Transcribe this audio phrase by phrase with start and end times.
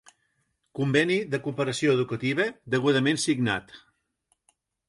[0.79, 3.77] Conveni de cooperació educativa, degudament signat.